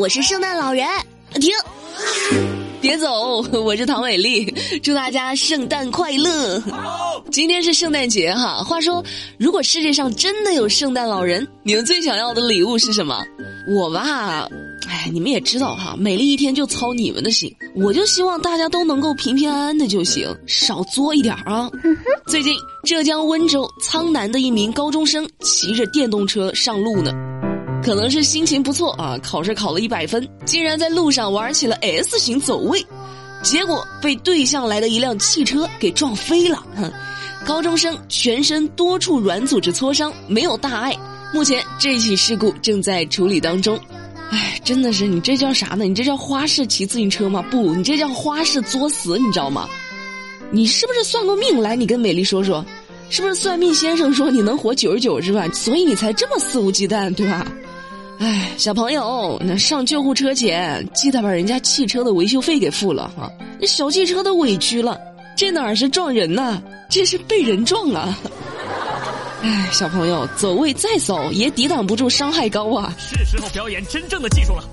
[0.00, 0.86] 我是圣诞老人。
[1.34, 1.52] 停，
[2.80, 4.46] 别走，我是唐美丽，
[4.82, 6.58] 祝大家圣诞快乐。
[7.30, 9.04] 今天是圣诞节哈，话说，
[9.36, 13.22] 如果世界上真的有圣诞老人，你们最想要的礼物是什么？
[13.76, 14.48] 我吧。
[14.88, 21.70] 哎，你们也知道哈，美丽一天就操你们的心，我就希望大家都能够平平安安的就行，少作一点啊。
[22.26, 27.12] 最近浙江温州苍南的一名高中生骑着电动车上路呢，
[27.82, 32.84] 可能是心情不错啊，考试考了一百分，竟然在路上玩起了 S 型走位，
[33.42, 36.62] 结果被对向来的一辆汽车给撞飞了。
[36.76, 36.92] 哼，
[37.46, 40.94] 高中生全身多处软组织挫伤，没有大碍，
[41.32, 43.80] 目前这起事故正在处理当中。
[44.30, 45.84] 哎，真的是你这叫啥呢？
[45.84, 47.42] 你这叫花式骑自行车吗？
[47.50, 49.66] 不，你这叫花式作死，你知道吗？
[50.52, 51.58] 你是不是算过命？
[51.60, 52.64] 来，你跟美丽说说，
[53.08, 55.48] 是不是算命先生说你能活九十九是吧？
[55.52, 57.50] 所以你才这么肆无忌惮，对吧？
[58.20, 63.32] 哎，小朋友，那上救护车前记得把人家汽车的维修费给付了哈。
[63.58, 65.00] 那小汽车都委屈了，
[65.34, 66.62] 这哪是撞人呐？
[66.90, 68.18] 这是被人撞啊！
[69.40, 72.94] 哎，小朋友，走位再走也抵挡不住伤害高啊！
[72.98, 74.64] 是时候表演真正的技术了。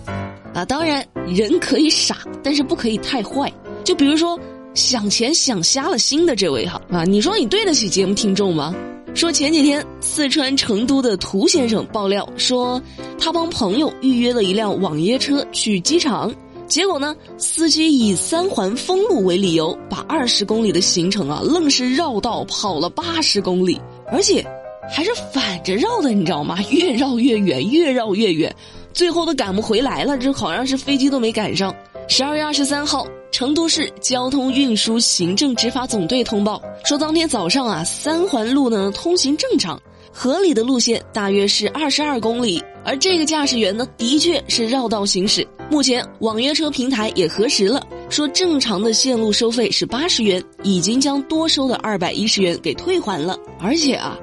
[0.53, 3.49] 啊，当然，人可以傻，但是不可以太坏。
[3.85, 4.37] 就比如说
[4.73, 8.75] 想钱想瞎了心的这位哈啊，你说你对得起节目听众吗？
[9.17, 12.79] 说前几天四川成都的涂先生爆料说，
[13.19, 16.31] 他帮朋友预约了一辆网约车去机场，
[16.67, 24.45] 结果呢，司机以三环封路为理由，把二十公里的行程啊，愣是绕道跑了八十公里，而且。
[24.89, 26.57] 还是反着绕的，你知道吗？
[26.69, 28.55] 越绕越远，越绕越远，
[28.93, 30.17] 最后都赶不回来了。
[30.17, 31.75] 这好像是飞机都没赶上。
[32.09, 45.45] 十二月二十三号，成都市交通运输行政执法总队通报说，当天早上啊，三环路呢通行正常，合理的路线大约是二十二公里，而这个驾驶员呢，的确是绕道行驶。
[45.69, 54.17] 目前网约车平台也核实了，说正常的线路收费是八十元，已经将多收的二百一十元给退还了，而且啊。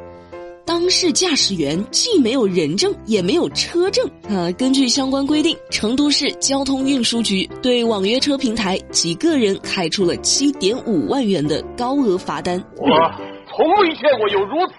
[0.66, 4.50] 当事驾驶员既没有人证，也没有车证啊！
[4.52, 12.58] 根据相关规定，成都市交通运输局对网约车平台及个人开出了七点五万元的高额罚单。
[12.76, 12.86] 我
[13.50, 14.74] 从未见过有如此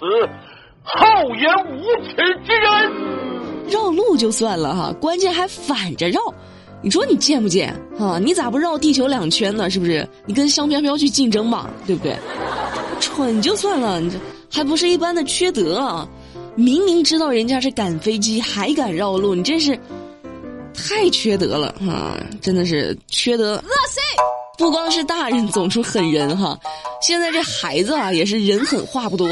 [0.84, 2.16] 厚颜无耻
[2.46, 2.91] 之人！
[3.69, 6.19] 绕路就算了哈，关键还反着绕，
[6.81, 8.17] 你说你贱不贱啊？
[8.19, 9.69] 你咋不绕地球两圈呢？
[9.69, 10.07] 是不是？
[10.25, 11.69] 你跟香飘飘去竞争嘛？
[11.85, 12.17] 对不对？
[13.00, 14.17] 蠢就算了，你这。
[14.55, 16.07] 还不是一般的缺德啊！
[16.55, 19.77] 明明知道人家是赶飞机，还敢绕路，你真是
[20.73, 22.17] 太缺德了啊！
[22.39, 23.55] 真的是缺德。
[23.55, 24.01] 恶心！
[24.57, 26.57] 不光是大人总出狠人哈，
[27.01, 29.28] 现在这孩子啊也是人狠话不多，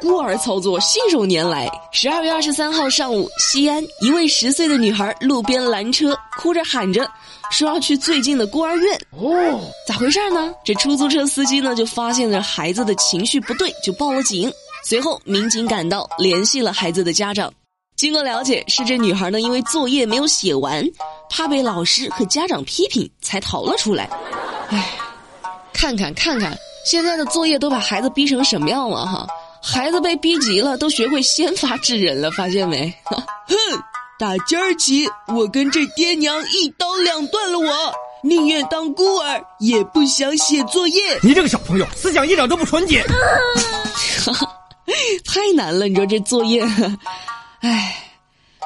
[0.00, 1.68] 孤儿操作信手拈来。
[1.92, 7.08] 十二月二十三号上午，西安一位十岁的女孩路边拦车，哭着喊着
[7.50, 9.00] 说要去最近的孤儿院。
[9.10, 10.54] 哦，咋回事呢？
[10.64, 14.52] 这出租车司机呢就发现了孩子的情绪不对，就报了警。
[14.84, 17.52] 随后，民警赶到，联系了孩子的家长。
[17.96, 20.86] 经过了解，是这女孩呢，因为作业没有写完，
[21.28, 24.08] 怕被老师和家长批评，才逃了出来。
[24.68, 24.92] 唉，
[25.72, 29.26] 看看看看，现在的作业都把孩子逼成什么样了哈？
[29.62, 32.92] 孩子被逼急了，都学会先发制人了，发现没？
[33.10, 33.54] 哼，
[34.18, 41.18] 打今儿起，我跟这爹娘一刀两断了，我宁愿当孤儿，也不想写作业。
[41.22, 43.02] 你这个小朋友，思想一点都不纯洁。
[44.24, 44.48] 哈哈。
[45.26, 46.64] 太难了，你说这作业，
[47.60, 48.04] 唉。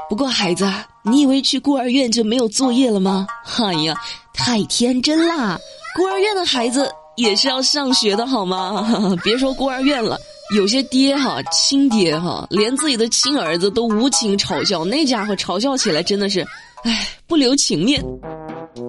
[0.08, 0.70] 不过孩子，
[1.02, 3.26] 你以为去孤儿院就没有作业了吗？
[3.58, 3.94] 哎呀，
[4.34, 5.58] 太天真啦！
[5.96, 9.16] 孤儿院的孩子也是要上学的好吗？
[9.22, 10.16] 别说孤儿院了，
[10.56, 16.46] 有些爹哈，亲爹哈，连自己的亲儿子都无情嘲笑，那家伙嘲笑起来真的是，
[16.84, 18.02] 唉，不留情面。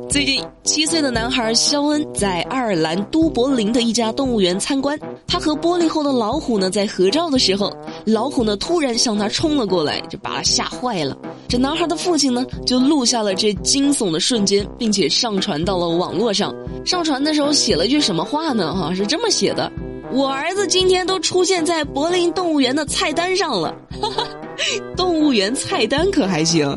[0.10, 4.98] 最近，七岁的男孩肖恩在爱尔兰都柏林的一家动物园参观。
[5.28, 7.76] 他和玻璃后的老虎呢在合照的时候，
[8.06, 11.18] 老虎呢突然向他冲了过来，就把他吓坏了。
[11.54, 16.52] 这男孩的父亲呢就录下了这惊悚的瞬间，并且上传到了网络上。
[16.84, 18.74] 上传的时候写了句什么话呢？
[18.74, 19.72] 哈，是这么写的
[20.12, 23.72] ：“我儿子今天都出现在柏林动物园的菜单上了。
[24.98, 26.76] ”，动物园菜单可还行，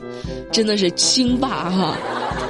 [0.53, 1.97] 真的是清霸哈。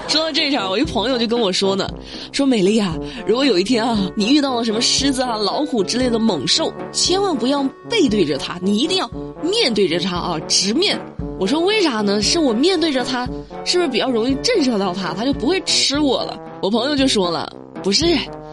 [0.09, 1.89] 说到这茬，我一朋友就跟我说呢，
[2.33, 9.09] 说美丽啊，如果有一天啊，你遇到了什么狮子啊、老虎之类的猛兽，千万不要背对着它，你一定要
[9.45, 11.01] 面对着它啊，直面。
[11.39, 12.23] 我说为啥呢？
[12.23, 13.29] 是我面对着它，
[13.65, 16.39] 是不是比较容易震慑到它，它就不会吃我了？
[16.63, 17.53] 我朋友就说了，
[17.83, 18.07] 不是，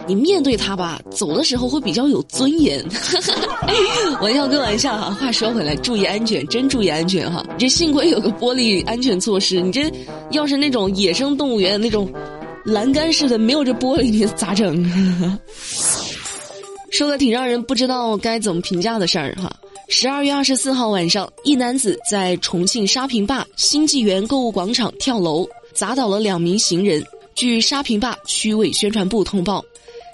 [0.06, 2.83] 你面对它吧，走的时候会比较有尊严。
[4.21, 7.44] 玩笑归玩笑哈，话说回来，注意安全，真注意安全哈。
[7.47, 9.89] 你这幸亏有个玻璃安全措施，你这
[10.31, 12.12] 要是那种野生动物园那种
[12.65, 14.83] 栏杆似的，没有这玻璃，你咋整？
[16.91, 19.51] 说个挺让人不知道该怎么评价的事儿哈。
[19.95, 27.06] 十二月二十四号晚上，一男子在重庆沙坪坝新纪元购物广场跳楼，砸倒了两名行人。
[27.36, 29.63] 据沙坪坝区委宣传部通报，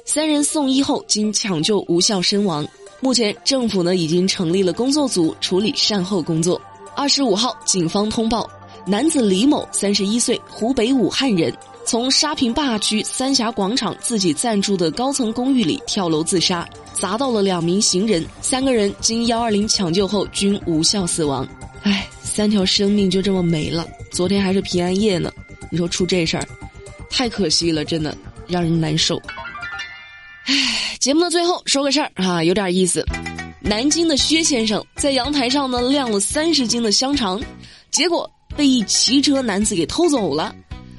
[0.03, 2.67] 三人送医后经抢救无效身亡。
[2.99, 6.61] 目前政府呢已经成立了工作组处理善后工作。
[6.93, 8.47] 二十五号，警方通报，
[8.85, 11.55] 男子李某，三十一岁，湖北武汉人，
[11.89, 21.47] 从沙坪坝区三峡广场自己暂住的高层公寓里跳楼自杀，砸到了两名行人，三个人经幺二零抢救后均无效死亡。
[21.81, 23.87] 唉，三条生命就这么没了。
[24.11, 25.33] 昨天还是平安夜呢，
[25.71, 26.47] 你说出这事儿。
[27.09, 28.15] 太可惜了，真的
[28.47, 29.19] 让人难受。
[30.45, 33.03] 唉，节目的最后说个事儿啊，有点意思。
[33.59, 37.41] 南京的薛先生在阳台上呢晾了三十斤的香肠，
[37.89, 40.53] 结果被一骑车男子给偷走了。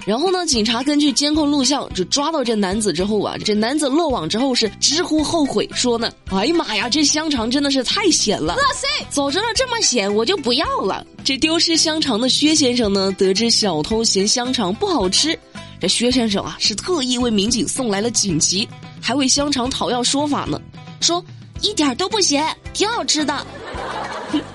[0.06, 8.55] 然后呢，警察根据监控录像就抓到这男子之后啊，这男子落网之后是直呼后悔，说呢：“哎呀妈呀，这香肠真的是太咸了！
[8.55, 15.38] 哇塞，早知道这么咸，我就不要了。”这丢失香肠的薛先生呢，得知小偷嫌香肠不好吃。
[15.79, 18.69] 这薛先生啊，是特意为民警送来了锦旗，
[19.00, 20.61] 还为香肠讨要说法呢，
[21.00, 21.25] 说
[21.61, 23.46] 一点都不咸，挺好吃的。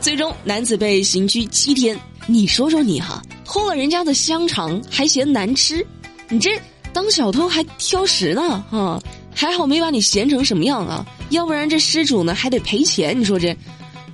[0.02, 1.98] 最终，男子被刑拘七天。
[2.28, 5.86] 你说说你哈，偷了人家的香肠还嫌难吃，
[6.28, 6.60] 你这
[6.92, 9.02] 当小偷还挑食呢啊？
[9.34, 13.20] 还好没把你闲成什么样啊，要不然这失主呢还得赔钱。
[13.20, 13.56] 你说这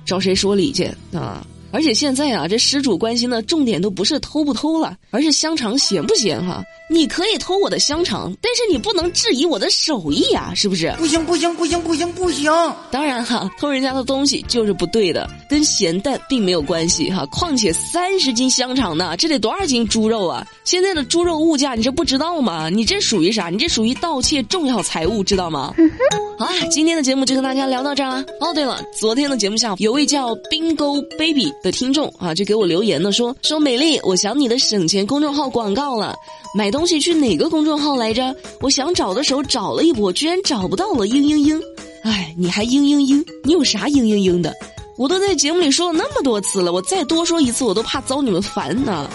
[0.04, 1.46] 找谁说理去啊？
[1.72, 6.62] 而且现在啊，这失主关心的重点都不是偷不偷了，而是香肠咸不咸哈。
[6.90, 10.92] 你可以偷我的香肠，但是你不能质疑我的手艺啊，是不是？
[10.98, 12.52] 不行不行不行不行不行！
[12.90, 17.24] 当然哈，偷人家的东西就是不对的，跟咸淡并没有关系哈。
[17.32, 20.46] 况且三十斤香肠呢，这得多少斤猪肉啊？
[20.64, 22.68] 现在的猪肉物价你这不知道吗？
[22.68, 23.48] 你这属于啥？
[23.48, 25.74] 你这属于盗窃重要财物，知道吗？
[26.38, 28.24] 好啦，今天的节目就跟大家聊到这儿啦。
[28.40, 36.16] 哦，对了，昨天的节目下有位叫 Bingo Baby 的听众啊，就给我留言呢，说说美丽，我想你的省钱公众号广告了。
[36.54, 38.34] 买东西去哪个公众号来着？
[38.60, 41.06] 我想找的时候找了一波，居然找不到了。
[41.06, 41.62] 嘤嘤嘤，
[42.02, 43.24] 哎，你还嘤嘤嘤？
[43.44, 44.52] 你有啥嘤嘤嘤的？
[44.98, 49.08] 我都在节目里说了那么多次了，我再多说一次，我都怕遭你们烦呢。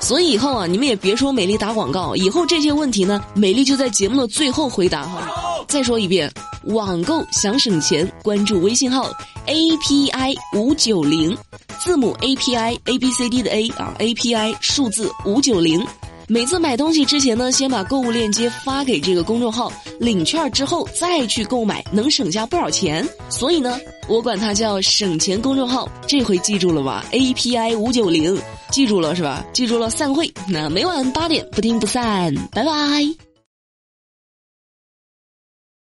[0.00, 5.43] 所以以后啊，你们也别说美丽打广告，以后这些问题呢，美丽就在节目的最后回答哈。
[5.68, 6.30] 再说一遍，
[6.64, 9.10] 网购想省钱，关注微信号
[9.46, 11.36] A P I 五九零，
[11.78, 15.84] 字母 A P I A B C D 的 A 啊，A P I 数字五九零。
[16.26, 19.70] 每次买东西之前呢，先把购物链接发给这个公众号，
[20.00, 23.06] 领券之后再去购买，能省下不少钱。
[23.28, 23.78] 所以呢，
[24.08, 25.86] 我管它叫省钱公众号。
[26.06, 28.40] 这回记住了吧？A P I 五九零，
[28.70, 29.44] 记住了是吧？
[29.52, 30.32] 记住了，散会。
[30.48, 33.33] 那每晚八点不听不散，拜拜。